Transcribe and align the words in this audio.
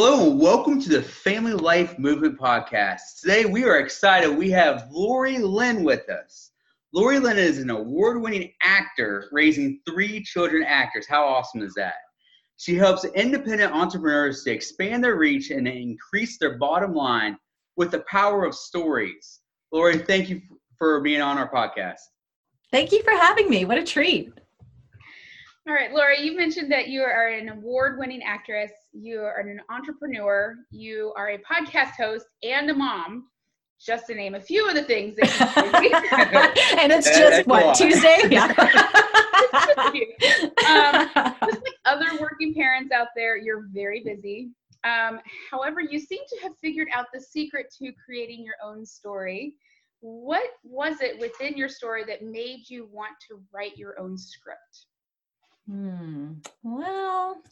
Hello, 0.00 0.30
and 0.30 0.38
welcome 0.38 0.80
to 0.80 0.88
the 0.88 1.02
Family 1.02 1.54
Life 1.54 1.98
Movement 1.98 2.38
Podcast. 2.38 3.20
Today 3.20 3.46
we 3.46 3.64
are 3.64 3.80
excited. 3.80 4.30
We 4.30 4.48
have 4.52 4.86
Lori 4.92 5.38
Lynn 5.38 5.82
with 5.82 6.08
us. 6.08 6.52
Lori 6.92 7.18
Lynn 7.18 7.36
is 7.36 7.58
an 7.58 7.70
award 7.70 8.22
winning 8.22 8.52
actor 8.62 9.28
raising 9.32 9.80
three 9.84 10.22
children 10.22 10.62
actors. 10.62 11.08
How 11.08 11.26
awesome 11.26 11.62
is 11.62 11.74
that? 11.74 11.94
She 12.58 12.76
helps 12.76 13.06
independent 13.06 13.72
entrepreneurs 13.72 14.44
to 14.44 14.52
expand 14.52 15.02
their 15.02 15.16
reach 15.16 15.50
and 15.50 15.66
increase 15.66 16.38
their 16.38 16.58
bottom 16.58 16.94
line 16.94 17.36
with 17.74 17.90
the 17.90 18.04
power 18.08 18.44
of 18.44 18.54
stories. 18.54 19.40
Lori, 19.72 19.98
thank 19.98 20.28
you 20.28 20.40
for 20.76 21.00
being 21.00 21.22
on 21.22 21.38
our 21.38 21.50
podcast. 21.50 21.98
Thank 22.70 22.92
you 22.92 23.02
for 23.02 23.14
having 23.14 23.50
me. 23.50 23.64
What 23.64 23.78
a 23.78 23.84
treat. 23.84 24.32
All 25.68 25.74
right, 25.74 25.92
Laura, 25.92 26.18
you 26.18 26.34
mentioned 26.34 26.72
that 26.72 26.88
you 26.88 27.02
are 27.02 27.28
an 27.28 27.50
award 27.50 27.98
winning 27.98 28.22
actress, 28.22 28.70
you 28.94 29.20
are 29.20 29.40
an 29.40 29.60
entrepreneur, 29.68 30.56
you 30.70 31.12
are 31.14 31.32
a 31.32 31.38
podcast 31.40 31.90
host, 31.90 32.24
and 32.42 32.70
a 32.70 32.74
mom, 32.74 33.26
just 33.78 34.06
to 34.06 34.14
name 34.14 34.34
a 34.34 34.40
few 34.40 34.66
of 34.66 34.74
the 34.74 34.82
things 34.82 35.14
that 35.16 36.74
And 36.80 36.90
it's 36.90 37.10
just 37.10 37.46
what, 37.46 37.76
Tuesday? 37.76 38.16
Yeah. 38.30 38.46
um, 40.66 41.10
just 41.50 41.62
like 41.62 41.74
other 41.84 42.18
working 42.18 42.54
parents 42.54 42.90
out 42.90 43.08
there, 43.14 43.36
you're 43.36 43.68
very 43.70 44.02
busy. 44.02 44.48
Um, 44.84 45.20
however, 45.50 45.82
you 45.82 45.98
seem 45.98 46.20
to 46.30 46.36
have 46.44 46.52
figured 46.62 46.88
out 46.94 47.08
the 47.12 47.20
secret 47.20 47.66
to 47.78 47.92
creating 48.02 48.42
your 48.42 48.54
own 48.64 48.86
story. 48.86 49.52
What 50.00 50.48
was 50.62 51.02
it 51.02 51.20
within 51.20 51.58
your 51.58 51.68
story 51.68 52.04
that 52.04 52.22
made 52.22 52.70
you 52.70 52.88
want 52.90 53.16
to 53.28 53.38
write 53.52 53.76
your 53.76 54.00
own 54.00 54.16
script? 54.16 54.86
Hmm. 55.68 56.34
Well, 56.62 57.42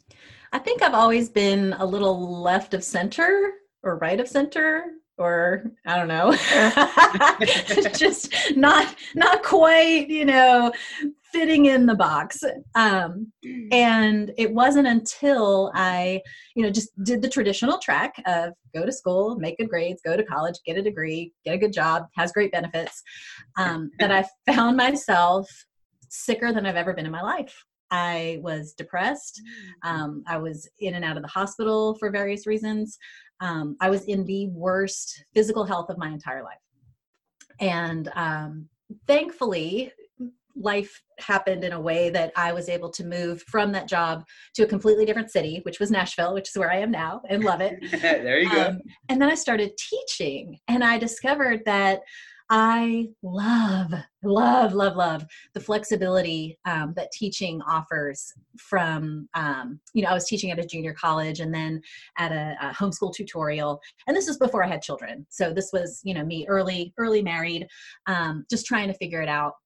I 0.52 0.58
think 0.58 0.82
I've 0.82 0.94
always 0.94 1.28
been 1.28 1.74
a 1.74 1.84
little 1.84 2.40
left 2.42 2.72
of 2.72 2.82
center 2.82 3.52
or 3.82 3.98
right 3.98 4.18
of 4.18 4.28
center 4.28 4.84
or 5.18 5.70
I 5.86 5.96
don't 5.96 6.08
know. 6.08 6.32
just 7.98 8.32
not 8.56 8.94
not 9.14 9.42
quite, 9.42 10.08
you 10.08 10.24
know, 10.24 10.72
fitting 11.32 11.66
in 11.66 11.84
the 11.84 11.94
box. 11.94 12.42
Um, 12.74 13.32
and 13.70 14.32
it 14.38 14.52
wasn't 14.52 14.86
until 14.86 15.70
I, 15.74 16.22
you 16.54 16.62
know, 16.62 16.70
just 16.70 16.88
did 17.04 17.20
the 17.20 17.28
traditional 17.28 17.78
track 17.78 18.14
of 18.26 18.54
go 18.74 18.86
to 18.86 18.92
school, 18.92 19.36
make 19.36 19.58
good 19.58 19.68
grades, 19.68 20.00
go 20.02 20.16
to 20.16 20.24
college, 20.24 20.56
get 20.64 20.78
a 20.78 20.82
degree, 20.82 21.32
get 21.44 21.54
a 21.54 21.58
good 21.58 21.72
job, 21.72 22.06
has 22.16 22.32
great 22.32 22.52
benefits, 22.52 23.02
um, 23.58 23.90
that 23.98 24.10
I 24.10 24.24
found 24.50 24.76
myself 24.76 25.46
sicker 26.08 26.52
than 26.52 26.64
I've 26.64 26.76
ever 26.76 26.94
been 26.94 27.06
in 27.06 27.12
my 27.12 27.22
life. 27.22 27.65
I 27.90 28.38
was 28.42 28.72
depressed. 28.72 29.40
Mm. 29.84 29.88
Um, 29.88 30.24
I 30.26 30.38
was 30.38 30.68
in 30.80 30.94
and 30.94 31.04
out 31.04 31.16
of 31.16 31.22
the 31.22 31.28
hospital 31.28 31.94
for 31.94 32.10
various 32.10 32.46
reasons. 32.46 32.98
Um, 33.40 33.76
I 33.80 33.90
was 33.90 34.04
in 34.04 34.24
the 34.24 34.48
worst 34.48 35.24
physical 35.34 35.64
health 35.64 35.90
of 35.90 35.98
my 35.98 36.08
entire 36.08 36.42
life. 36.42 36.58
And 37.60 38.10
um, 38.14 38.68
thankfully, 39.06 39.92
life 40.58 41.02
happened 41.18 41.64
in 41.64 41.72
a 41.72 41.80
way 41.80 42.08
that 42.10 42.32
I 42.34 42.52
was 42.52 42.68
able 42.68 42.90
to 42.90 43.04
move 43.04 43.42
from 43.42 43.72
that 43.72 43.88
job 43.88 44.24
to 44.54 44.62
a 44.62 44.66
completely 44.66 45.04
different 45.04 45.30
city, 45.30 45.60
which 45.64 45.78
was 45.78 45.90
Nashville, 45.90 46.34
which 46.34 46.48
is 46.48 46.56
where 46.56 46.72
I 46.72 46.78
am 46.78 46.90
now 46.90 47.20
and 47.28 47.44
love 47.44 47.60
it. 47.60 47.78
there 48.00 48.40
you 48.40 48.50
go. 48.50 48.68
Um, 48.68 48.80
and 49.08 49.20
then 49.20 49.30
I 49.30 49.34
started 49.34 49.72
teaching, 49.76 50.58
and 50.68 50.82
I 50.82 50.98
discovered 50.98 51.62
that 51.66 52.00
I 52.48 53.08
love, 53.22 53.92
love, 54.22 54.72
love, 54.72 54.96
love 54.96 55.26
the 55.54 55.60
flexibility 55.60 56.58
um, 56.64 56.92
that 56.96 57.10
teaching 57.12 57.60
offers. 57.62 58.32
From, 58.58 59.28
um, 59.34 59.80
you 59.92 60.02
know, 60.02 60.08
I 60.08 60.14
was 60.14 60.26
teaching 60.26 60.50
at 60.50 60.58
a 60.58 60.64
junior 60.64 60.94
college 60.94 61.40
and 61.40 61.52
then 61.52 61.82
at 62.16 62.32
a, 62.32 62.56
a, 62.62 62.72
homeschool 62.72 63.14
tutorial, 63.14 63.80
and 64.06 64.16
this 64.16 64.28
was 64.28 64.38
before 64.38 64.64
I 64.64 64.68
had 64.68 64.80
children. 64.80 65.26
So 65.28 65.52
this 65.52 65.70
was, 65.74 66.00
you 66.04 66.14
know, 66.14 66.24
me 66.24 66.46
early, 66.48 66.94
early 66.96 67.20
married, 67.20 67.66
um, 68.06 68.46
just 68.48 68.64
trying 68.64 68.88
to 68.88 68.94
figure 68.94 69.20
it 69.20 69.28
out 69.28 69.56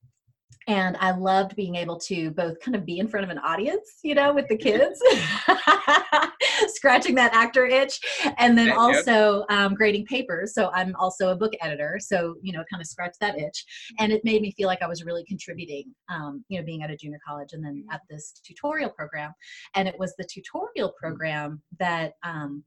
and 0.67 0.97
I 0.99 1.13
loved 1.13 1.57
being 1.57 1.75
able 1.75 1.99
to 2.01 2.31
both 2.31 2.61
kind 2.61 2.77
of 2.77 2.85
be 2.85 2.99
in 2.99 3.09
front 3.09 3.25
of 3.25 3.31
an 3.31 3.39
audience, 3.39 3.99
you 4.03 4.15
know, 4.15 4.33
with 4.33 4.47
the 4.49 4.57
kids, 4.57 5.01
scratching 6.69 7.15
that 7.17 7.35
actor 7.35 7.67
itch, 7.67 8.01
and 8.39 8.57
then 8.57 8.71
also 8.73 9.45
um, 9.49 9.75
grading 9.75 10.07
papers. 10.07 10.55
So 10.55 10.71
I'm 10.73 10.95
also 10.97 11.31
a 11.31 11.37
book 11.37 11.53
editor, 11.63 11.99
so 12.01 12.35
you 12.43 12.53
know, 12.53 12.63
kind 12.71 12.81
of 12.81 12.87
scratch 12.87 13.15
that 13.21 13.39
itch, 13.39 13.65
and 13.99 14.13
it 14.13 14.25
made 14.25 14.43
me 14.43 14.53
feel 14.53 14.67
like 14.67 14.83
I 14.83 14.89
was 14.89 15.05
really 15.05 15.25
contributing, 15.25 15.95
um, 16.09 16.45
you 16.49 16.59
know, 16.59 16.65
being 16.65 16.83
at 16.83 16.91
a 16.91 16.97
junior 16.97 17.19
college 17.27 17.53
and 17.53 17.65
then 17.65 17.85
at 17.91 18.03
this 18.11 18.41
tutorial 18.45 18.91
program, 18.91 19.33
and 19.75 19.89
it 19.89 19.99
was 19.99 20.15
the 20.19 20.25
tutorial 20.25 20.93
program 21.01 21.63
that 21.79 22.13
um, 22.23 22.63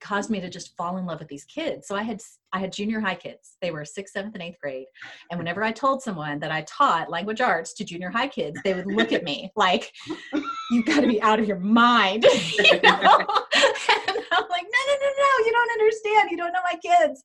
caused 0.00 0.30
me 0.30 0.40
to 0.40 0.48
just 0.48 0.76
fall 0.76 0.96
in 0.96 1.06
love 1.06 1.18
with 1.18 1.28
these 1.28 1.44
kids. 1.44 1.88
So 1.88 1.96
I 1.96 2.02
had 2.02 2.20
I 2.52 2.58
had 2.58 2.72
junior 2.72 3.00
high 3.00 3.14
kids. 3.14 3.56
They 3.60 3.70
were 3.70 3.84
sixth, 3.84 4.14
seventh, 4.14 4.34
and 4.34 4.42
eighth 4.42 4.58
grade. 4.60 4.86
And 5.30 5.38
whenever 5.38 5.62
I 5.62 5.72
told 5.72 6.02
someone 6.02 6.38
that 6.40 6.52
I 6.52 6.62
taught 6.62 7.10
language 7.10 7.40
arts 7.40 7.74
to 7.74 7.84
junior 7.84 8.10
high 8.10 8.28
kids, 8.28 8.58
they 8.64 8.74
would 8.74 8.86
look 8.86 9.12
at 9.12 9.24
me 9.24 9.50
like, 9.56 9.92
"You've 10.70 10.86
got 10.86 11.00
to 11.00 11.06
be 11.06 11.20
out 11.22 11.40
of 11.40 11.46
your 11.46 11.58
mind." 11.58 12.24
you 12.58 12.80
know? 12.82 13.26
I'm 14.32 14.44
like, 14.50 14.64
no, 14.64 14.80
no, 14.86 14.96
no, 15.00 15.10
no, 15.18 15.46
you 15.46 15.52
don't 15.52 15.70
understand. 15.72 16.30
You 16.30 16.36
don't 16.36 16.52
know 16.52 16.60
my 16.64 16.78
kids. 16.78 17.22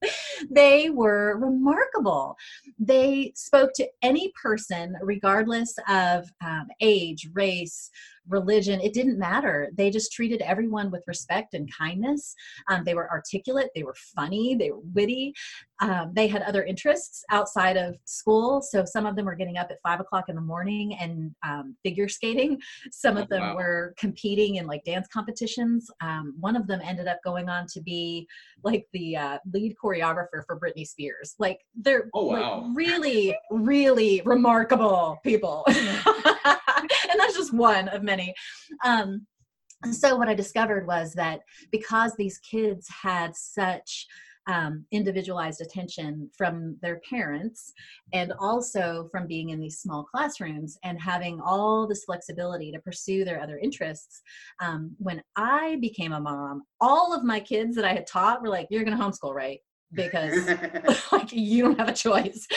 They 0.50 0.90
were 0.90 1.38
remarkable. 1.38 2.38
They 2.80 3.34
spoke 3.36 3.72
to 3.76 3.88
any 4.02 4.32
person, 4.42 4.96
regardless 5.02 5.74
of 5.90 6.30
um, 6.46 6.68
age, 6.80 7.30
race, 7.34 7.90
religion. 8.28 8.80
It 8.82 8.94
didn't 8.94 9.18
matter. 9.18 9.70
They 9.76 9.90
just 9.90 10.12
treated 10.12 10.42
everyone 10.42 10.92
with 10.92 11.04
respect 11.08 11.54
and 11.54 11.70
kindness. 11.74 12.36
Um, 12.70 12.84
they 12.86 12.94
were 12.94 13.10
articulate. 13.10 13.70
They 13.76 13.84
were 13.84 13.96
funny. 14.16 14.56
They 14.56 14.72
were 14.72 14.82
witty. 14.94 15.34
Um, 15.82 16.12
they 16.14 16.28
had 16.28 16.44
other 16.44 16.64
interests 16.64 17.24
outside 17.32 17.76
of 17.76 17.96
school. 18.06 18.62
So 18.62 18.86
some 18.86 19.06
of 19.08 19.16
them 19.16 19.26
were 19.26 19.36
getting 19.36 19.58
up 19.58 19.72
at 19.72 19.80
five 19.82 20.00
o'clock 20.00 20.26
in 20.30 20.36
the 20.36 20.42
morning 20.42 20.96
and 21.00 21.34
um, 21.44 21.76
figure 21.84 22.08
skating. 22.08 22.60
Some 22.92 23.18
of 23.18 23.28
them 23.30 23.42
wow. 23.42 23.56
were 23.56 23.96
competing 23.98 24.56
in 24.56 24.68
like 24.68 24.84
dance 24.84 25.08
competitions. 25.08 25.90
Um, 26.02 26.36
one 26.40 26.56
of 26.56 26.68
them 26.68 26.82
ended 26.84 27.08
up 27.08 27.20
going 27.24 27.50
on 27.50 27.66
to 27.74 27.82
be 27.82 28.28
like 28.64 28.86
the 28.94 29.18
uh, 29.18 29.38
lead 29.52 29.76
choreographer 29.84 30.44
for 30.46 30.60
Britney 30.60 30.86
Spears. 30.86 31.34
Like 31.40 31.62
they're 31.76 32.10
oh, 32.14 32.26
wow. 32.26 32.62
like 32.62 32.78
really, 32.78 33.36
really 33.50 34.22
remarkable 34.24 35.20
people. 35.24 35.66
and 37.10 37.20
that's 37.20 37.38
just 37.38 37.54
one 37.54 37.88
of 37.90 38.04
many. 38.04 38.34
Um, 38.84 39.26
so 39.92 40.16
what 40.16 40.30
I 40.30 40.36
discovered 40.36 40.86
was 40.86 41.14
that 41.14 41.40
because 41.72 42.14
these 42.16 42.38
kids 42.40 42.88
had 43.02 43.36
such 43.36 44.08
um, 44.48 44.86
individualized 44.92 45.62
attention 45.62 46.30
from 46.36 46.78
their 46.82 47.00
parents 47.08 47.72
and 48.14 48.34
also 48.40 49.08
from 49.12 49.28
being 49.28 49.50
in 49.50 49.60
these 49.60 49.80
small 49.80 50.04
classrooms 50.04 50.78
and 50.84 51.00
having 51.00 51.40
all 51.42 51.88
this 51.88 52.04
flexibility 52.06 52.72
to 52.72 52.80
pursue 52.80 53.24
their 53.24 53.42
other 53.42 53.60
interests. 53.60 54.22
Um, 54.60 54.96
when 54.98 55.22
I 55.36 55.78
became 55.80 56.14
a 56.14 56.20
mom, 56.20 56.64
all 56.80 57.14
of 57.14 57.24
my 57.24 57.40
kids 57.40 57.76
that 57.76 57.86
I 57.86 57.94
had 57.94 58.08
taught 58.08 58.42
were 58.42 58.50
like, 58.50 58.68
You're 58.70 58.84
going 58.84 58.98
to 58.98 59.04
homeschool, 59.04 59.34
right? 59.34 59.60
Because 59.94 60.48
like 61.12 61.32
you 61.32 61.64
don't 61.64 61.80
have 61.80 61.90
a 61.90 61.94
choice. 61.94 62.48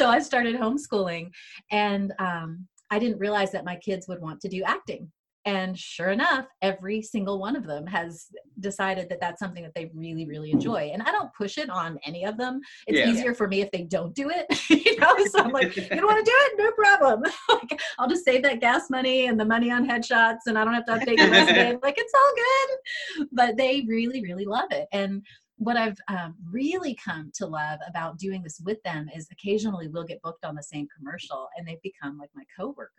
So 0.00 0.08
I 0.08 0.18
started 0.20 0.56
homeschooling 0.56 1.30
and 1.70 2.14
um, 2.18 2.66
I 2.90 2.98
didn't 2.98 3.18
realize 3.18 3.52
that 3.52 3.66
my 3.66 3.76
kids 3.76 4.08
would 4.08 4.18
want 4.18 4.40
to 4.40 4.48
do 4.48 4.62
acting. 4.62 5.12
And 5.44 5.78
sure 5.78 6.08
enough 6.08 6.46
every 6.62 7.02
single 7.02 7.38
one 7.38 7.54
of 7.54 7.66
them 7.66 7.86
has 7.86 8.28
decided 8.60 9.10
that 9.10 9.20
that's 9.20 9.38
something 9.38 9.62
that 9.62 9.74
they 9.74 9.90
really 9.94 10.26
really 10.26 10.52
enjoy. 10.52 10.90
And 10.92 11.02
i 11.02 11.10
don't 11.10 11.30
push 11.34 11.58
it 11.58 11.68
on 11.68 11.98
any 12.06 12.24
of 12.24 12.38
them. 12.38 12.60
It's 12.86 12.98
yeah. 12.98 13.10
easier 13.10 13.34
for 13.34 13.46
me 13.46 13.60
if 13.60 13.70
they 13.72 13.82
don't 13.82 14.14
do 14.14 14.30
it 14.30 14.46
you 14.70 14.98
know? 14.98 15.14
So 15.26 15.40
i'm 15.40 15.52
like 15.52 15.76
you 15.76 15.86
don't 15.88 16.06
want 16.06 16.24
to 16.24 16.30
do 16.30 16.36
it? 16.44 16.52
No 16.58 16.70
problem. 16.72 17.30
Like, 17.50 17.80
i'll 17.98 18.08
just 18.08 18.24
save 18.24 18.42
that 18.44 18.60
gas 18.60 18.88
money 18.88 19.26
and 19.26 19.38
the 19.38 19.44
money 19.44 19.70
on 19.70 19.86
headshots 19.86 20.46
and 20.46 20.58
i 20.58 20.64
don't 20.64 20.74
have 20.74 20.86
to 20.86 20.92
update 20.92 21.18
my 21.18 21.28
resume. 21.28 21.78
Like 21.82 21.96
it's 21.98 22.14
all 22.20 22.32
good. 22.46 23.28
But 23.32 23.58
they 23.58 23.84
really 23.86 24.22
really 24.22 24.46
love 24.46 24.70
it. 24.70 24.88
And 24.92 25.22
what 25.60 25.76
I've 25.76 25.98
um, 26.08 26.34
really 26.50 26.96
come 27.04 27.30
to 27.34 27.46
love 27.46 27.80
about 27.86 28.18
doing 28.18 28.42
this 28.42 28.62
with 28.64 28.82
them 28.82 29.10
is 29.14 29.28
occasionally 29.30 29.88
we'll 29.88 30.04
get 30.04 30.22
booked 30.22 30.46
on 30.46 30.54
the 30.54 30.62
same 30.62 30.88
commercial 30.96 31.48
and 31.56 31.68
they've 31.68 31.82
become 31.82 32.16
like 32.16 32.30
my 32.34 32.44
coworkers. 32.58 32.90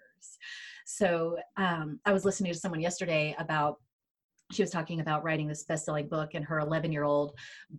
so 0.86 1.38
um, 1.58 2.00
I 2.06 2.13
was 2.13 2.24
listening 2.24 2.54
to 2.54 2.60
someone 2.60 2.80
yesterday 2.80 3.36
about 3.40 3.78
she 4.52 4.62
was 4.62 4.69
talking 4.69 5.00
about 5.00 5.24
writing 5.24 5.48
this 5.48 5.63
best-selling 5.63 6.08
book 6.08 6.31
and 6.34 6.46
her 6.46 6.60
11 6.60 6.92
year 6.92 7.04
old 7.04 7.34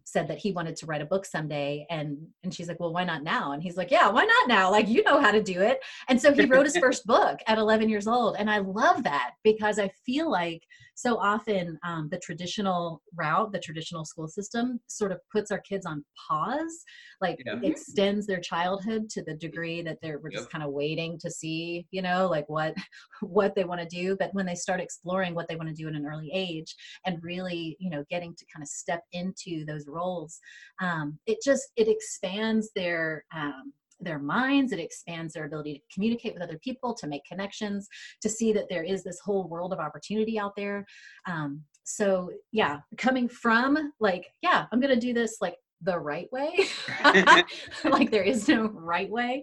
said 0.04 0.26
that 0.26 0.38
he 0.38 0.52
wanted 0.52 0.74
to 0.74 0.86
write 0.86 1.02
a 1.02 1.06
book 1.06 1.26
someday 1.26 1.86
and 1.90 2.16
and 2.42 2.52
she's 2.52 2.66
like 2.66 2.80
well 2.80 2.92
why 2.92 3.04
not 3.04 3.22
now? 3.22 3.52
And 3.52 3.62
he's 3.62 3.76
like 3.76 3.90
yeah 3.90 4.08
why 4.08 4.24
not 4.24 4.48
now? 4.48 4.70
Like 4.70 4.88
you 4.88 5.04
know 5.04 5.20
how 5.20 5.30
to 5.30 5.42
do 5.42 5.60
it. 5.60 5.80
And 6.08 6.20
so 6.20 6.32
he 6.32 6.46
wrote 6.46 6.66
his 6.66 6.76
first 6.86 7.06
book 7.06 7.38
at 7.46 7.58
11 7.58 7.88
years 7.88 8.08
old 8.08 8.36
and 8.38 8.50
i 8.50 8.58
love 8.58 9.04
that 9.04 9.32
because 9.44 9.78
i 9.78 9.88
feel 10.04 10.30
like 10.30 10.62
so 10.94 11.16
often 11.16 11.78
um, 11.84 12.08
the 12.10 12.18
traditional 12.18 13.02
route 13.14 13.52
the 13.52 13.58
traditional 13.58 14.04
school 14.04 14.28
system 14.28 14.80
sort 14.86 15.12
of 15.12 15.18
puts 15.30 15.50
our 15.50 15.60
kids 15.60 15.86
on 15.86 16.04
pause 16.28 16.84
like 17.20 17.38
yeah. 17.44 17.58
extends 17.62 18.26
their 18.26 18.40
childhood 18.40 19.08
to 19.08 19.22
the 19.24 19.34
degree 19.34 19.82
that 19.82 19.98
they're 20.02 20.18
we're 20.18 20.30
yep. 20.30 20.40
just 20.40 20.50
kind 20.50 20.64
of 20.64 20.70
waiting 20.70 21.18
to 21.18 21.30
see 21.30 21.86
you 21.90 22.02
know 22.02 22.28
like 22.28 22.48
what 22.48 22.74
what 23.20 23.54
they 23.54 23.64
want 23.64 23.80
to 23.80 23.86
do 23.86 24.16
but 24.18 24.32
when 24.34 24.46
they 24.46 24.54
start 24.54 24.80
exploring 24.80 25.34
what 25.34 25.48
they 25.48 25.56
want 25.56 25.68
to 25.68 25.74
do 25.74 25.88
at 25.88 25.94
an 25.94 26.06
early 26.06 26.30
age 26.32 26.74
and 27.06 27.22
really 27.22 27.76
you 27.78 27.90
know 27.90 28.04
getting 28.10 28.34
to 28.34 28.44
kind 28.52 28.62
of 28.62 28.68
step 28.68 29.02
into 29.12 29.64
those 29.64 29.86
roles 29.86 30.38
um, 30.80 31.18
it 31.26 31.38
just 31.44 31.70
it 31.76 31.88
expands 31.88 32.70
their 32.74 33.24
um, 33.34 33.72
their 34.02 34.18
minds 34.18 34.72
it 34.72 34.78
expands 34.78 35.32
their 35.32 35.44
ability 35.44 35.74
to 35.74 35.94
communicate 35.94 36.34
with 36.34 36.42
other 36.42 36.58
people 36.58 36.94
to 36.94 37.06
make 37.06 37.24
connections 37.24 37.88
to 38.20 38.28
see 38.28 38.52
that 38.52 38.68
there 38.68 38.84
is 38.84 39.02
this 39.02 39.20
whole 39.24 39.48
world 39.48 39.72
of 39.72 39.78
opportunity 39.78 40.38
out 40.38 40.52
there 40.56 40.84
um, 41.26 41.60
so 41.84 42.30
yeah 42.52 42.78
coming 42.96 43.28
from 43.28 43.92
like 44.00 44.26
yeah 44.42 44.66
i'm 44.72 44.80
gonna 44.80 44.96
do 44.96 45.12
this 45.12 45.38
like 45.40 45.56
the 45.82 45.98
right 45.98 46.30
way 46.32 46.66
like 47.84 48.10
there 48.10 48.22
is 48.22 48.48
no 48.48 48.68
right 48.68 49.10
way 49.10 49.42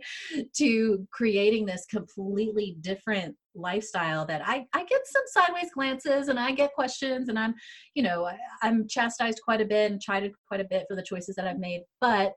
to 0.56 1.06
creating 1.12 1.66
this 1.66 1.86
completely 1.90 2.78
different 2.82 3.36
lifestyle 3.56 4.26
that 4.26 4.42
I, 4.46 4.66
I 4.74 4.86
get 4.86 5.02
some 5.06 5.24
sideways 5.28 5.72
glances 5.74 6.30
and 6.30 6.40
I 6.40 6.52
get 6.52 6.74
questions 6.74 7.30
and 7.30 7.38
I'm, 7.38 7.54
you 7.94 8.04
know, 8.04 8.26
I, 8.26 8.38
I'm 8.62 8.88
chastised 8.88 9.42
quite 9.44 9.62
a 9.62 9.66
bit 9.66 9.92
and 9.92 10.02
chided 10.02 10.32
quite 10.48 10.62
a 10.62 10.68
bit 10.70 10.86
for 10.88 10.96
the 10.96 11.04
choices 11.04 11.36
that 11.36 11.48
I've 11.48 11.60
made. 11.60 11.82
But 12.00 12.34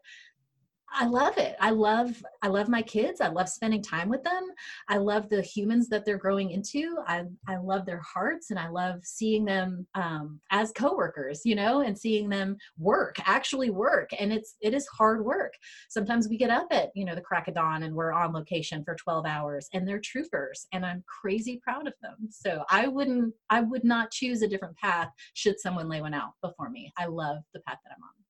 I 0.94 1.06
love 1.06 1.38
it. 1.38 1.56
I 1.60 1.70
love 1.70 2.22
I 2.42 2.48
love 2.48 2.68
my 2.68 2.82
kids. 2.82 3.20
I 3.20 3.28
love 3.28 3.48
spending 3.48 3.82
time 3.82 4.08
with 4.08 4.22
them. 4.22 4.48
I 4.88 4.98
love 4.98 5.28
the 5.28 5.40
humans 5.40 5.88
that 5.88 6.04
they're 6.04 6.18
growing 6.18 6.50
into. 6.50 6.98
I 7.06 7.24
I 7.48 7.56
love 7.56 7.86
their 7.86 8.00
hearts 8.00 8.50
and 8.50 8.58
I 8.58 8.68
love 8.68 9.00
seeing 9.02 9.44
them 9.44 9.86
um, 9.94 10.40
as 10.50 10.72
coworkers, 10.72 11.42
you 11.44 11.54
know, 11.54 11.80
and 11.80 11.98
seeing 11.98 12.28
them 12.28 12.56
work, 12.78 13.16
actually 13.24 13.70
work. 13.70 14.10
And 14.18 14.32
it's 14.32 14.56
it 14.60 14.74
is 14.74 14.86
hard 14.88 15.24
work. 15.24 15.54
Sometimes 15.88 16.28
we 16.28 16.36
get 16.36 16.50
up 16.50 16.66
at 16.70 16.90
you 16.94 17.04
know 17.04 17.14
the 17.14 17.20
crack 17.20 17.48
of 17.48 17.54
dawn 17.54 17.84
and 17.84 17.94
we're 17.94 18.12
on 18.12 18.32
location 18.32 18.84
for 18.84 18.94
12 18.94 19.26
hours, 19.26 19.68
and 19.72 19.88
they're 19.88 20.00
troopers, 20.00 20.66
and 20.72 20.84
I'm 20.84 21.04
crazy 21.06 21.60
proud 21.62 21.86
of 21.86 21.94
them. 22.02 22.16
So 22.30 22.64
I 22.68 22.88
wouldn't 22.88 23.34
I 23.50 23.60
would 23.60 23.84
not 23.84 24.10
choose 24.10 24.42
a 24.42 24.48
different 24.48 24.76
path 24.76 25.08
should 25.34 25.58
someone 25.58 25.88
lay 25.88 26.00
one 26.00 26.14
out 26.14 26.32
before 26.42 26.70
me. 26.70 26.92
I 26.98 27.06
love 27.06 27.38
the 27.54 27.60
path 27.60 27.78
that 27.84 27.94
I'm 27.96 28.02
on. 28.02 28.21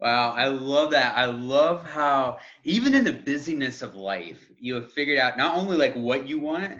Wow, 0.00 0.30
I 0.30 0.46
love 0.46 0.92
that. 0.92 1.16
I 1.16 1.24
love 1.24 1.84
how 1.84 2.38
even 2.62 2.94
in 2.94 3.04
the 3.04 3.12
busyness 3.12 3.82
of 3.82 3.96
life, 3.96 4.48
you 4.58 4.74
have 4.76 4.92
figured 4.92 5.18
out 5.18 5.36
not 5.36 5.56
only 5.56 5.76
like 5.76 5.94
what 5.94 6.28
you 6.28 6.38
want, 6.38 6.78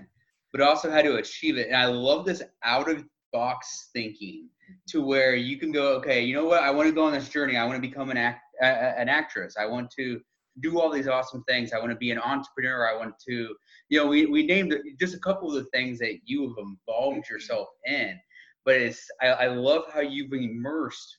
but 0.53 0.61
also 0.61 0.91
how 0.91 1.03
to 1.03 1.17
achieve 1.17 1.59
it. 1.59 1.67
And 1.67 1.77
I 1.77 1.87
love 1.87 2.25
this 2.25 2.43
out 2.63 2.89
of 2.89 3.05
box 3.33 3.91
thinking 3.93 4.49
to 4.89 5.03
where 5.03 5.35
you 5.35 5.59
can 5.59 5.73
go, 5.73 5.95
okay, 5.97 6.23
you 6.23 6.35
know 6.35 6.45
what? 6.45 6.63
I 6.63 6.71
want 6.71 6.89
to 6.89 6.95
go 6.95 7.05
on 7.05 7.13
this 7.13 7.29
journey. 7.29 7.57
I 7.57 7.65
want 7.65 7.77
to 7.83 7.89
become 7.89 8.11
an 8.11 8.17
act, 8.17 8.43
uh, 8.63 8.67
an 8.67 9.09
actress. 9.09 9.57
I 9.59 9.67
want 9.67 9.91
to 9.99 10.21
do 10.61 10.81
all 10.81 10.91
these 10.91 11.09
awesome 11.09 11.43
things. 11.45 11.73
I 11.73 11.79
want 11.79 11.91
to 11.91 11.97
be 11.97 12.13
an 12.13 12.19
entrepreneur. 12.19 12.89
I 12.89 12.97
want 12.97 13.15
to, 13.29 13.55
you 13.89 13.99
know, 13.99 14.07
we, 14.07 14.27
we 14.27 14.47
named 14.47 14.75
just 14.99 15.15
a 15.15 15.21
couple 15.21 15.49
of 15.49 15.55
the 15.55 15.71
things 15.71 15.99
that 15.99 16.21
you 16.25 16.49
have 16.49 16.57
involved 16.59 17.29
yourself 17.29 17.69
in, 17.85 18.19
but 18.65 18.77
it's, 18.77 19.07
I, 19.21 19.27
I 19.27 19.47
love 19.49 19.83
how 19.93 20.01
you've 20.01 20.33
immersed 20.33 21.18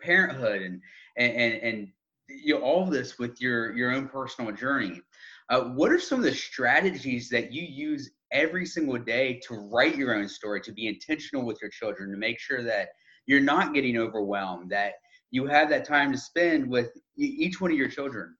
parenthood 0.00 0.62
and 0.62 0.80
and 1.16 1.32
and, 1.32 1.62
and 1.62 1.88
you 2.28 2.54
know 2.54 2.62
all 2.62 2.86
this 2.86 3.18
with 3.18 3.40
your 3.40 3.76
your 3.76 3.92
own 3.92 4.08
personal 4.08 4.52
journey. 4.52 5.00
Uh, 5.48 5.62
what 5.62 5.90
are 5.90 5.98
some 5.98 6.20
of 6.20 6.24
the 6.24 6.34
strategies 6.34 7.28
that 7.28 7.52
you 7.52 7.62
use 7.62 8.10
every 8.30 8.64
single 8.64 8.98
day 8.98 9.40
to 9.44 9.54
write 9.54 9.96
your 9.96 10.14
own 10.14 10.28
story 10.28 10.60
to 10.60 10.72
be 10.72 10.86
intentional 10.86 11.44
with 11.44 11.58
your 11.60 11.70
children 11.70 12.10
to 12.10 12.16
make 12.16 12.38
sure 12.38 12.62
that 12.62 12.90
you're 13.26 13.40
not 13.40 13.74
getting 13.74 13.96
overwhelmed 13.96 14.70
that 14.70 14.92
you 15.30 15.46
have 15.46 15.68
that 15.68 15.84
time 15.84 16.12
to 16.12 16.18
spend 16.18 16.68
with 16.68 16.90
each 17.16 17.60
one 17.60 17.70
of 17.70 17.76
your 17.76 17.88
children? 17.88 18.36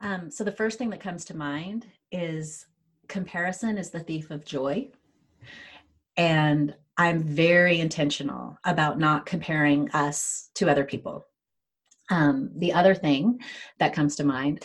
Um, 0.00 0.30
so 0.30 0.44
the 0.44 0.52
first 0.52 0.78
thing 0.78 0.90
that 0.90 1.00
comes 1.00 1.24
to 1.26 1.36
mind 1.36 1.86
is 2.12 2.66
comparison 3.08 3.78
is 3.78 3.90
the 3.90 4.00
thief 4.00 4.30
of 4.30 4.44
joy 4.44 4.88
and 6.18 6.74
I'm 6.98 7.22
very 7.22 7.78
intentional 7.78 8.58
about 8.64 8.98
not 8.98 9.24
comparing 9.24 9.88
us 9.92 10.50
to 10.56 10.68
other 10.68 10.84
people. 10.84 11.24
Um, 12.10 12.50
the 12.56 12.72
other 12.72 12.94
thing 12.94 13.38
that 13.78 13.92
comes 13.94 14.16
to 14.16 14.24
mind 14.24 14.64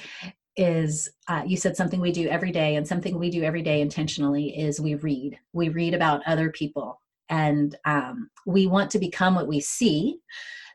is 0.57 1.09
uh, 1.27 1.43
you 1.45 1.55
said 1.55 1.77
something 1.77 2.01
we 2.01 2.11
do 2.11 2.27
every 2.27 2.51
day, 2.51 2.75
and 2.75 2.87
something 2.87 3.17
we 3.17 3.29
do 3.29 3.43
every 3.43 3.61
day 3.61 3.81
intentionally 3.81 4.57
is 4.57 4.81
we 4.81 4.95
read. 4.95 5.37
We 5.53 5.69
read 5.69 5.93
about 5.93 6.21
other 6.25 6.49
people, 6.51 6.99
and 7.29 7.75
um, 7.85 8.29
we 8.45 8.67
want 8.67 8.91
to 8.91 8.99
become 8.99 9.35
what 9.35 9.47
we 9.47 9.59
see. 9.59 10.17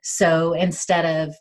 So 0.03 0.53
instead 0.53 1.05
of 1.05 1.35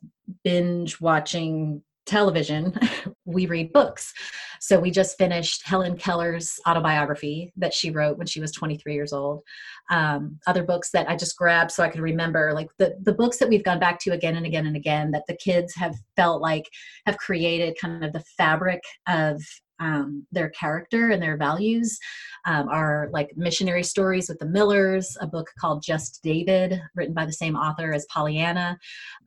binge 0.43 0.99
watching 0.99 1.83
television, 2.07 2.73
we 3.25 3.45
read 3.45 3.71
books. 3.73 4.13
So 4.59 4.79
we 4.79 4.89
just 4.89 5.17
finished 5.17 5.65
Helen 5.65 5.97
Keller's 5.97 6.59
autobiography 6.67 7.53
that 7.57 7.73
she 7.73 7.91
wrote 7.91 8.17
when 8.17 8.25
she 8.27 8.39
was 8.39 8.51
23 8.51 8.93
years 8.93 9.13
old. 9.13 9.43
Um, 9.91 10.39
other 10.47 10.63
books 10.63 10.89
that 10.91 11.09
I 11.09 11.15
just 11.15 11.37
grabbed 11.37 11.71
so 11.71 11.83
I 11.83 11.89
could 11.89 12.01
remember, 12.01 12.53
like 12.53 12.69
the, 12.77 12.95
the 13.03 13.13
books 13.13 13.37
that 13.37 13.49
we've 13.49 13.63
gone 13.63 13.79
back 13.79 13.99
to 14.01 14.11
again 14.11 14.35
and 14.35 14.45
again 14.45 14.65
and 14.65 14.75
again 14.75 15.11
that 15.11 15.27
the 15.27 15.35
kids 15.35 15.75
have 15.75 15.95
felt 16.15 16.41
like 16.41 16.67
have 17.05 17.17
created 17.17 17.77
kind 17.79 18.03
of 18.03 18.13
the 18.13 18.23
fabric 18.37 18.81
of 19.07 19.41
um, 19.79 20.25
their 20.31 20.49
character 20.49 21.09
and 21.09 21.21
their 21.21 21.37
values 21.37 21.99
um, 22.45 22.69
are 22.69 23.09
like 23.11 23.35
missionary 23.35 23.83
stories 23.83 24.29
with 24.29 24.39
the 24.39 24.45
Millers, 24.45 25.17
a 25.19 25.27
book 25.27 25.47
called 25.59 25.83
Just 25.83 26.21
David, 26.23 26.81
written 26.95 27.13
by 27.13 27.25
the 27.25 27.33
same 27.33 27.55
author 27.55 27.91
as 27.93 28.05
Pollyanna, 28.05 28.77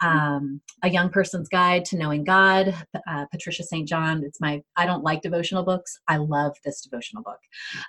um, 0.01 0.61
A 0.83 0.89
Young 0.89 1.11
Person's 1.11 1.49
Guide 1.49 1.85
to 1.87 1.99
Knowing 1.99 2.25
God, 2.25 2.75
uh, 3.09 3.27
Patricia 3.31 3.63
St. 3.63 3.87
John. 3.87 4.25
It's 4.25 4.41
my, 4.41 4.63
I 4.77 4.87
don't 4.87 5.05
like 5.05 5.21
devotional 5.21 5.63
books. 5.63 5.99
I 6.09 6.17
love 6.17 6.57
this 6.65 6.81
devotional 6.81 7.23
book. 7.23 7.41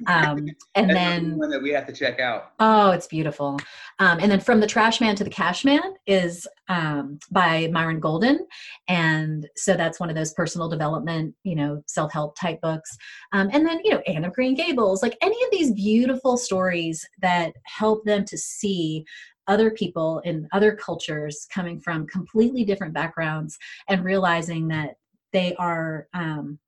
Um, 0.07 0.47
and 0.75 0.89
then 0.89 1.37
one 1.37 1.49
that 1.49 1.61
we 1.61 1.71
have 1.71 1.87
to 1.87 1.93
check 1.93 2.19
out. 2.19 2.51
Oh, 2.59 2.91
it's 2.91 3.07
beautiful. 3.07 3.57
Um, 3.99 4.19
and 4.19 4.29
then 4.29 4.41
From 4.41 4.59
the 4.59 4.67
Trash 4.67 4.99
Man 4.99 5.15
to 5.15 5.23
the 5.23 5.29
Cash 5.29 5.63
Man 5.63 5.93
is 6.07 6.45
um, 6.67 7.19
by 7.31 7.67
Myron 7.71 7.99
Golden. 7.99 8.47
And 8.87 9.47
so 9.55 9.75
that's 9.75 9.99
one 9.99 10.09
of 10.09 10.15
those 10.15 10.33
personal 10.33 10.69
development, 10.69 11.35
you 11.43 11.55
know, 11.55 11.83
self 11.85 12.11
help 12.11 12.35
type 12.39 12.50
books. 12.61 12.97
Um, 13.31 13.49
and 13.53 13.65
then, 13.65 13.79
you 13.83 13.91
know, 13.91 14.01
Anne 14.07 14.25
of 14.25 14.33
Green 14.33 14.55
Gables, 14.55 15.01
like 15.01 15.17
any 15.21 15.41
of 15.43 15.51
these 15.51 15.71
beautiful 15.71 16.37
stories 16.37 17.07
that 17.21 17.53
help 17.65 18.03
them 18.05 18.25
to 18.25 18.37
see 18.37 19.05
other 19.47 19.71
people 19.71 20.19
in 20.19 20.47
other 20.51 20.75
cultures 20.75 21.47
coming 21.53 21.79
from 21.79 22.07
completely 22.07 22.63
different 22.63 22.93
backgrounds 22.93 23.57
and 23.89 24.03
realizing 24.03 24.67
that 24.67 24.95
they 25.33 25.55
are 25.55 26.07
um, 26.13 26.59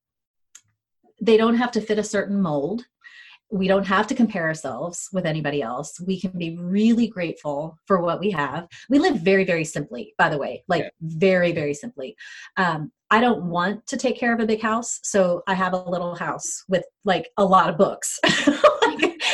they 1.20 1.36
don't 1.36 1.56
have 1.56 1.70
to 1.70 1.80
fit 1.80 1.98
a 1.98 2.04
certain 2.04 2.40
mold 2.40 2.84
we 3.50 3.68
don't 3.68 3.86
have 3.86 4.06
to 4.08 4.14
compare 4.14 4.44
ourselves 4.44 5.08
with 5.12 5.26
anybody 5.26 5.62
else. 5.62 6.00
We 6.00 6.20
can 6.20 6.36
be 6.36 6.56
really 6.56 7.06
grateful 7.06 7.78
for 7.86 8.00
what 8.00 8.20
we 8.20 8.30
have. 8.30 8.68
We 8.88 8.98
live 8.98 9.20
very, 9.20 9.44
very 9.44 9.64
simply, 9.64 10.14
by 10.18 10.28
the 10.28 10.38
way, 10.38 10.64
like 10.68 10.82
yeah. 10.82 10.88
very, 11.00 11.52
very 11.52 11.74
simply. 11.74 12.16
Um, 12.56 12.90
I 13.10 13.20
don't 13.20 13.44
want 13.44 13.86
to 13.88 13.96
take 13.96 14.18
care 14.18 14.34
of 14.34 14.40
a 14.40 14.46
big 14.46 14.60
house, 14.60 14.98
so 15.02 15.42
I 15.46 15.54
have 15.54 15.72
a 15.72 15.88
little 15.88 16.16
house 16.16 16.64
with 16.68 16.84
like 17.04 17.30
a 17.36 17.44
lot 17.44 17.68
of 17.68 17.78
books. 17.78 18.18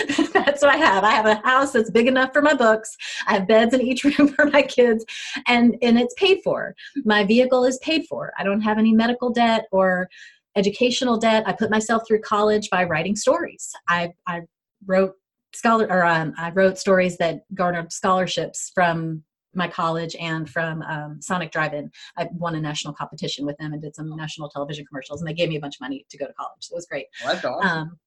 that's 0.32 0.62
what 0.62 0.70
I 0.70 0.76
have. 0.76 1.04
I 1.04 1.10
have 1.10 1.26
a 1.26 1.36
house 1.46 1.72
that's 1.72 1.90
big 1.90 2.06
enough 2.06 2.32
for 2.32 2.42
my 2.42 2.54
books. 2.54 2.96
I 3.26 3.34
have 3.34 3.48
beds 3.48 3.74
in 3.74 3.80
each 3.80 4.04
room 4.18 4.28
for 4.28 4.46
my 4.46 4.62
kids, 4.62 5.04
and 5.46 5.76
and 5.82 5.98
it's 5.98 6.14
paid 6.14 6.40
for. 6.42 6.74
My 7.04 7.24
vehicle 7.24 7.64
is 7.64 7.78
paid 7.78 8.06
for. 8.08 8.32
I 8.38 8.44
don't 8.44 8.60
have 8.60 8.78
any 8.78 8.92
medical 8.92 9.30
debt 9.30 9.66
or 9.72 10.08
educational 10.56 11.18
debt. 11.18 11.44
I 11.46 11.52
put 11.52 11.70
myself 11.70 12.02
through 12.06 12.20
college 12.20 12.70
by 12.70 12.84
writing 12.84 13.16
stories. 13.16 13.72
I, 13.88 14.12
I 14.26 14.42
wrote 14.86 15.14
scholar 15.52 15.86
or 15.90 16.04
um, 16.04 16.32
I 16.38 16.50
wrote 16.50 16.78
stories 16.78 17.16
that 17.18 17.44
garnered 17.54 17.92
scholarships 17.92 18.70
from 18.74 19.22
my 19.54 19.66
college 19.66 20.14
and 20.20 20.48
from 20.48 20.82
um, 20.82 21.20
Sonic 21.20 21.50
Drive-In. 21.50 21.90
I 22.16 22.28
won 22.32 22.54
a 22.54 22.60
national 22.60 22.94
competition 22.94 23.44
with 23.44 23.56
them 23.58 23.72
and 23.72 23.82
did 23.82 23.96
some 23.96 24.14
national 24.16 24.48
television 24.48 24.86
commercials, 24.86 25.20
and 25.20 25.28
they 25.28 25.34
gave 25.34 25.48
me 25.48 25.56
a 25.56 25.60
bunch 25.60 25.76
of 25.76 25.80
money 25.80 26.06
to 26.08 26.18
go 26.18 26.26
to 26.26 26.32
college. 26.34 26.60
So 26.60 26.74
it 26.74 26.76
was 26.76 26.86
great. 26.86 27.06
Well, 27.24 27.34
that's 27.34 27.44
awesome. 27.44 27.68
Um, 27.68 27.98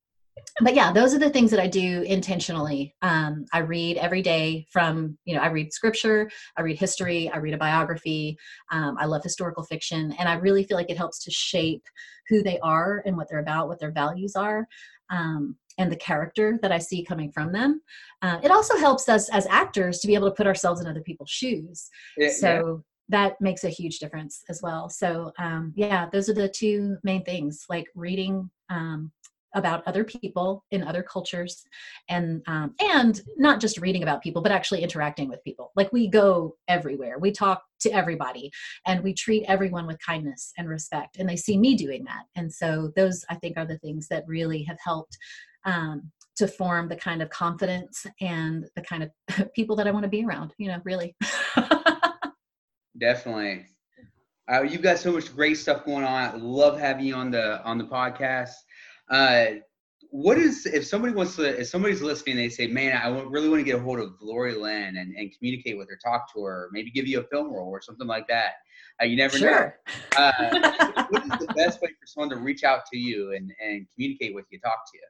but 0.62 0.76
yeah, 0.76 0.92
those 0.92 1.14
are 1.14 1.20
the 1.20 1.30
things 1.30 1.52
that 1.52 1.60
I 1.60 1.68
do 1.68 2.04
intentionally. 2.04 2.96
Um, 3.02 3.46
I 3.54 3.60
read 3.60 3.98
every 3.98 4.22
day 4.22 4.68
from, 4.72 5.18
you 5.26 5.36
know, 5.36 5.42
I 5.42 5.48
read 5.48 5.74
scripture, 5.74 6.30
I 6.58 6.62
read 6.62 6.78
history, 6.78 7.30
I 7.30 7.38
read 7.38 7.54
a 7.54 7.58
biography. 7.58 8.38
Um, 8.72 8.98
I 9.00 9.06
love 9.06 9.24
historical 9.24 9.64
fiction, 9.64 10.14
and 10.20 10.30
I 10.30 10.36
really 10.36 10.64
feel 10.64 10.78
like 10.78 10.90
it 10.90 10.98
helps 10.98 11.24
to 11.24 11.32
shape 11.32 11.84
who 12.30 12.44
they 12.44 12.60
are 12.60 13.04
and 13.06 13.18
what 13.18 13.28
they're 13.30 13.40
about, 13.40 13.68
what 13.68 13.80
their 13.80 13.92
values 13.92 14.36
are. 14.36 14.68
Um, 15.10 15.58
and 15.80 15.92
the 15.92 15.98
character 15.98 16.60
that 16.62 16.72
I 16.72 16.78
see 16.78 17.04
coming 17.04 17.32
from 17.32 17.52
them. 17.52 17.82
Uh, 18.22 18.40
it 18.44 18.52
also 18.52 18.78
helps 18.78 19.10
us 19.10 19.30
as 19.30 19.48
actors 19.48 20.00
to 20.00 20.08
be 20.08 20.14
able 20.14 20.30
to 20.30 20.36
put 20.36 20.46
ourselves 20.46 20.80
in 20.80 20.88
other 20.88 21.02
people's 21.02 21.32
shoes. 21.32 21.90
Yeah, 22.16 22.30
so 22.30 22.84
yeah. 23.10 23.18
that 23.18 23.42
makes 23.42 23.64
a 23.64 23.70
huge 23.70 23.98
difference 23.98 24.44
as 24.50 24.62
well. 24.62 24.88
So 24.88 25.32
um, 25.40 25.74
yeah, 25.76 26.08
those 26.12 26.30
are 26.30 26.34
the 26.36 26.48
two 26.48 26.98
main 27.04 27.24
things 27.24 27.66
like 27.70 27.88
reading 27.96 28.52
um, 28.70 29.12
about 29.54 29.84
other 29.88 30.04
people 30.04 30.64
in 30.72 30.84
other 30.84 31.04
cultures 31.04 31.64
and 32.10 32.42
um, 32.48 32.74
and 32.82 33.22
not 33.38 33.60
just 33.60 33.80
reading 33.80 34.04
about 34.04 34.22
people 34.22 34.42
but 34.42 34.52
actually 34.52 34.82
interacting 34.82 35.30
with 35.30 35.44
people. 35.44 35.72
Like 35.76 35.92
we 35.94 36.08
go 36.08 36.56
everywhere. 36.68 37.18
We 37.20 37.32
talk 37.32 37.64
to 37.82 37.92
everybody 37.92 38.52
and 38.88 39.04
we 39.04 39.14
treat 39.14 39.44
everyone 39.48 39.86
with 39.86 40.00
kindness 40.06 40.54
and 40.58 40.70
respect 40.70 41.18
and 41.18 41.28
they 41.28 41.36
see 41.36 41.58
me 41.58 41.76
doing 41.76 42.04
that. 42.06 42.24
And 42.36 42.52
so 42.52 42.92
those 42.96 43.24
i 43.30 43.36
think 43.36 43.58
are 43.58 43.66
the 43.66 43.78
things 43.80 44.08
that 44.10 44.24
really 44.28 44.64
have 44.64 44.78
helped 44.84 45.18
um, 45.66 46.12
to 46.36 46.48
form 46.48 46.90
the 46.90 46.96
kind 46.96 47.22
of 47.22 47.30
confidence 47.30 48.06
and 48.20 48.66
the 48.76 48.82
kind 48.82 49.04
of 49.04 49.54
people 49.56 49.76
that 49.76 49.88
i 49.88 49.92
want 49.92 50.04
to 50.04 50.10
be 50.10 50.26
around 50.26 50.54
you 50.58 50.68
know 50.68 50.80
really. 50.84 51.16
Definitely. 53.00 53.66
Uh, 54.52 54.62
you've 54.62 54.82
got 54.82 55.00
so 55.00 55.12
much 55.12 55.34
great 55.34 55.58
stuff 55.58 55.86
going 55.86 56.04
on. 56.04 56.30
I 56.30 56.36
love 56.36 56.80
having 56.80 57.06
you 57.06 57.16
on 57.16 57.32
the 57.32 57.64
on 57.64 57.78
the 57.78 57.86
podcast 57.86 58.52
uh, 59.10 59.46
what 60.10 60.38
is 60.38 60.68
if 60.68 60.86
somebody 60.86 61.12
wants 61.12 61.36
to 61.36 61.60
if 61.60 61.68
somebody's 61.68 62.02
listening 62.02 62.36
they 62.36 62.48
say 62.48 62.68
man 62.68 62.96
i 63.04 63.08
really 63.24 63.50
want 63.50 63.60
to 63.60 63.64
get 63.64 63.80
a 63.80 63.82
hold 63.82 64.00
of 64.00 64.14
lori 64.22 64.54
lynn 64.54 64.98
and, 64.98 65.16
and 65.16 65.34
communicate 65.36 65.76
with 65.76 65.90
her 65.90 65.98
talk 66.04 66.32
to 66.32 66.44
her 66.44 66.70
maybe 66.72 66.92
give 66.92 67.08
you 67.08 67.20
a 67.20 67.24
film 67.24 67.52
role 67.52 67.70
or 67.70 67.82
something 67.82 68.08
like 68.08 68.28
that. 68.28 68.54
Uh, 69.02 69.06
you 69.06 69.18
never 69.18 69.38
sure. 69.40 69.76
know 70.16 70.24
uh, 70.24 71.06
what 71.10 71.24
is 71.24 71.30
the 71.30 71.52
best 71.56 71.82
way 71.82 71.90
for 71.90 72.06
someone 72.06 72.30
to 72.30 72.36
reach 72.36 72.64
out 72.64 72.82
to 72.86 72.98
you 72.98 73.34
and, 73.34 73.52
and 73.60 73.88
communicate 73.96 74.36
with 74.36 74.46
you 74.52 74.60
talk 74.60 74.80
to 74.92 75.00
you 75.00 75.04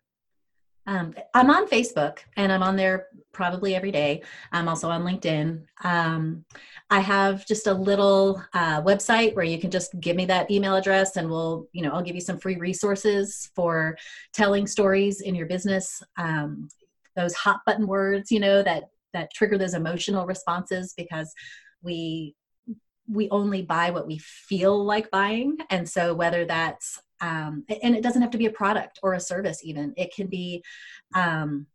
um, 0.85 1.13
I'm 1.33 1.49
on 1.49 1.67
Facebook 1.67 2.19
and 2.35 2.51
I'm 2.51 2.63
on 2.63 2.75
there 2.75 3.07
probably 3.31 3.75
every 3.75 3.91
day. 3.91 4.21
I'm 4.51 4.67
also 4.67 4.89
on 4.89 5.03
LinkedIn. 5.03 5.63
Um, 5.83 6.45
I 6.89 6.99
have 6.99 7.47
just 7.47 7.67
a 7.67 7.73
little 7.73 8.43
uh, 8.53 8.81
website 8.81 9.35
where 9.35 9.45
you 9.45 9.59
can 9.59 9.71
just 9.71 9.99
give 9.99 10.15
me 10.15 10.25
that 10.25 10.51
email 10.51 10.75
address 10.75 11.15
and 11.15 11.29
we'll, 11.29 11.67
you 11.71 11.81
know, 11.81 11.91
I'll 11.91 12.03
give 12.03 12.15
you 12.15 12.21
some 12.21 12.37
free 12.37 12.57
resources 12.57 13.49
for 13.55 13.97
telling 14.33 14.67
stories 14.67 15.21
in 15.21 15.35
your 15.35 15.47
business. 15.47 16.03
Um, 16.17 16.67
those 17.15 17.33
hot 17.33 17.61
button 17.65 17.87
words, 17.87 18.31
you 18.31 18.39
know, 18.39 18.61
that 18.63 18.89
that 19.13 19.33
trigger 19.33 19.57
those 19.57 19.75
emotional 19.75 20.25
responses 20.25 20.93
because 20.97 21.33
we 21.81 22.35
we 23.07 23.29
only 23.29 23.61
buy 23.61 23.91
what 23.91 24.07
we 24.07 24.17
feel 24.17 24.83
like 24.83 25.11
buying 25.11 25.57
and 25.69 25.87
so 25.87 26.13
whether 26.13 26.45
that's 26.45 27.01
um, 27.21 27.65
and 27.81 27.95
it 27.95 28.03
doesn't 28.03 28.21
have 28.21 28.31
to 28.31 28.37
be 28.37 28.45
a 28.45 28.51
product 28.51 28.99
or 29.03 29.13
a 29.13 29.19
service 29.19 29.61
even. 29.63 29.93
It 29.97 30.13
can 30.13 30.27
be 30.27 30.63
um, 31.15 31.67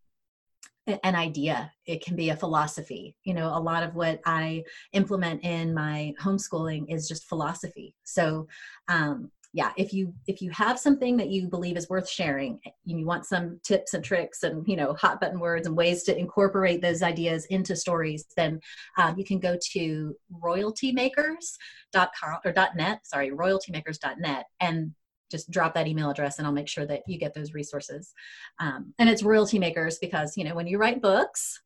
an 0.86 1.14
idea. 1.14 1.72
It 1.86 2.04
can 2.04 2.16
be 2.16 2.30
a 2.30 2.36
philosophy. 2.36 3.16
You 3.24 3.34
know 3.34 3.48
a 3.48 3.60
lot 3.60 3.82
of 3.82 3.94
what 3.94 4.20
i 4.24 4.64
implement 4.92 5.44
in 5.44 5.74
my 5.74 6.14
homeschooling 6.20 6.92
is 6.92 7.08
just 7.08 7.28
philosophy. 7.28 7.94
So 8.04 8.46
um, 8.88 9.30
yeah 9.52 9.72
if 9.76 9.92
you 9.92 10.12
if 10.26 10.42
you 10.42 10.50
have 10.50 10.78
something 10.78 11.16
that 11.16 11.30
you 11.30 11.48
believe 11.48 11.76
is 11.76 11.88
worth 11.88 12.08
sharing 12.08 12.60
and 12.64 13.00
you 13.00 13.06
want 13.06 13.24
some 13.24 13.58
tips 13.64 13.94
and 13.94 14.04
tricks 14.04 14.42
and 14.42 14.66
you 14.68 14.76
know 14.76 14.92
hot 14.94 15.20
button 15.20 15.40
words 15.40 15.66
and 15.66 15.76
ways 15.76 16.02
to 16.02 16.16
incorporate 16.16 16.82
those 16.82 17.02
ideas 17.02 17.46
into 17.46 17.74
stories 17.74 18.26
then 18.36 18.60
um, 18.98 19.18
you 19.18 19.24
can 19.24 19.38
go 19.38 19.56
to 19.72 20.14
royaltymakers.com 20.42 22.38
or 22.44 22.54
.net 22.76 23.00
sorry 23.04 23.30
royaltymakers.net 23.30 24.46
and 24.60 24.92
just 25.30 25.50
drop 25.50 25.74
that 25.74 25.86
email 25.86 26.10
address 26.10 26.38
and 26.38 26.46
I'll 26.46 26.52
make 26.52 26.68
sure 26.68 26.86
that 26.86 27.02
you 27.06 27.18
get 27.18 27.34
those 27.34 27.54
resources. 27.54 28.14
Um, 28.58 28.94
and 28.98 29.08
it's 29.08 29.22
royalty 29.22 29.58
makers 29.58 29.98
because, 29.98 30.36
you 30.36 30.44
know, 30.44 30.54
when 30.54 30.66
you 30.66 30.78
write 30.78 31.02
books, 31.02 31.60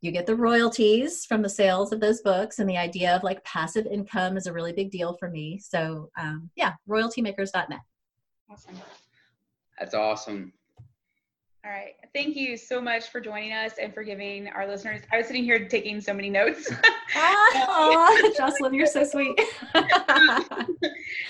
you 0.00 0.12
get 0.12 0.26
the 0.26 0.36
royalties 0.36 1.24
from 1.24 1.42
the 1.42 1.48
sales 1.48 1.92
of 1.92 2.00
those 2.00 2.20
books 2.20 2.58
and 2.58 2.68
the 2.68 2.76
idea 2.76 3.16
of 3.16 3.22
like 3.22 3.42
passive 3.44 3.86
income 3.86 4.36
is 4.36 4.46
a 4.46 4.52
really 4.52 4.72
big 4.72 4.90
deal 4.90 5.16
for 5.18 5.28
me. 5.28 5.58
So 5.58 6.10
um, 6.18 6.50
yeah, 6.54 6.74
royaltymakers.net. 6.88 7.80
Awesome. 8.50 8.74
That's 9.78 9.94
awesome. 9.94 10.52
All 11.66 11.72
right. 11.72 11.94
Thank 12.14 12.36
you 12.36 12.56
so 12.56 12.80
much 12.80 13.08
for 13.10 13.20
joining 13.20 13.52
us 13.52 13.72
and 13.82 13.92
for 13.92 14.04
giving 14.04 14.46
our 14.48 14.68
listeners. 14.68 15.00
I 15.12 15.16
was 15.16 15.26
sitting 15.26 15.42
here 15.42 15.66
taking 15.66 16.00
so 16.00 16.14
many 16.14 16.30
notes. 16.30 16.70
oh, 17.16 18.32
Jocelyn, 18.36 18.72
you're 18.72 18.86
so 18.86 19.02
sweet. 19.02 19.40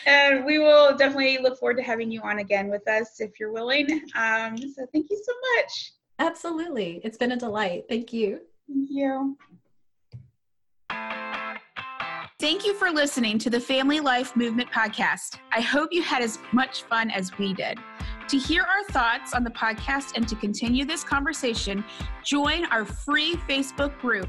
and 0.07 0.45
we 0.45 0.59
will 0.59 0.95
definitely 0.95 1.39
look 1.39 1.59
forward 1.59 1.79
to 1.79 1.83
having 1.83 2.11
you 2.11 2.21
on 2.21 2.41
again 2.41 2.69
with 2.69 2.87
us 2.87 3.19
if 3.19 3.41
you're 3.41 3.51
willing. 3.51 3.91
Um, 4.15 4.59
so 4.59 4.87
thank 4.93 5.07
you 5.11 5.23
so 5.25 5.33
much. 5.55 5.93
Absolutely. 6.19 7.01
It's 7.03 7.17
been 7.17 7.33
a 7.33 7.37
delight. 7.37 7.85
Thank 7.89 8.13
you. 8.13 8.41
Thank 8.69 8.89
you. 8.91 9.39
Thank 12.39 12.67
you 12.67 12.75
for 12.75 12.91
listening 12.91 13.39
to 13.39 13.49
the 13.49 13.61
Family 13.61 14.01
Life 14.01 14.37
Movement 14.37 14.71
podcast. 14.71 15.39
I 15.51 15.63
hope 15.63 15.89
you 15.93 16.03
had 16.03 16.21
as 16.21 16.39
much 16.53 16.83
fun 16.83 17.11
as 17.11 17.37
we 17.39 17.55
did. 17.55 17.79
To 18.29 18.39
hear 18.39 18.63
our 18.63 18.83
thoughts 18.91 19.35
on 19.35 19.45
the 19.45 19.51
podcast 19.51 20.17
and 20.17 20.27
to 20.29 20.35
continue 20.35 20.85
this 20.85 21.05
conversation, 21.05 21.85
join 22.25 22.65
our 22.67 22.85
free 22.85 23.37
Facebook 23.49 23.97
group 24.01 24.29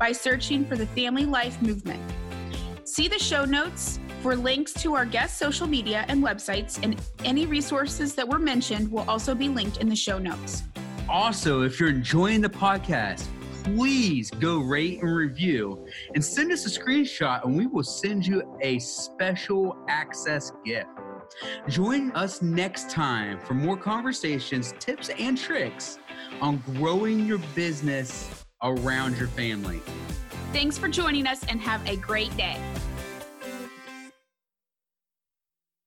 by 0.00 0.10
searching 0.10 0.64
for 0.64 0.74
the 0.74 0.86
Family 0.86 1.26
Life 1.26 1.62
Movement. 1.62 2.02
See 2.82 3.06
the 3.06 3.20
show 3.20 3.44
notes 3.44 4.00
for 4.20 4.34
links 4.34 4.72
to 4.82 4.96
our 4.96 5.06
guest 5.06 5.38
social 5.38 5.68
media 5.68 6.04
and 6.08 6.24
websites, 6.24 6.82
and 6.82 7.00
any 7.24 7.46
resources 7.46 8.16
that 8.16 8.28
were 8.28 8.40
mentioned 8.40 8.90
will 8.90 9.08
also 9.08 9.32
be 9.32 9.48
linked 9.48 9.76
in 9.76 9.88
the 9.88 9.94
show 9.94 10.18
notes. 10.18 10.64
Also, 11.08 11.62
if 11.62 11.78
you're 11.78 11.90
enjoying 11.90 12.40
the 12.40 12.48
podcast, 12.48 13.28
please 13.62 14.28
go 14.28 14.58
rate 14.58 15.00
and 15.02 15.14
review 15.14 15.86
and 16.16 16.24
send 16.24 16.50
us 16.50 16.66
a 16.66 16.80
screenshot, 16.80 17.44
and 17.44 17.56
we 17.56 17.68
will 17.68 17.84
send 17.84 18.26
you 18.26 18.42
a 18.60 18.80
special 18.80 19.76
access 19.88 20.50
gift. 20.64 20.88
Join 21.68 22.10
us 22.12 22.42
next 22.42 22.90
time 22.90 23.38
for 23.40 23.54
more 23.54 23.76
conversations, 23.76 24.74
tips, 24.78 25.10
and 25.18 25.36
tricks 25.36 25.98
on 26.40 26.62
growing 26.74 27.26
your 27.26 27.38
business 27.54 28.44
around 28.62 29.16
your 29.18 29.28
family. 29.28 29.80
Thanks 30.52 30.78
for 30.78 30.88
joining 30.88 31.26
us 31.26 31.44
and 31.48 31.60
have 31.60 31.86
a 31.86 31.96
great 31.96 32.34
day. 32.36 32.56